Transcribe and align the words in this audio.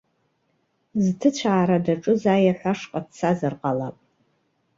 Зҭыцәаара 1.03 1.77
даҿыз 1.85 2.23
аиаҳәашҟа 2.35 2.99
дцазар 3.05 3.53
ҟалап. 3.59 3.97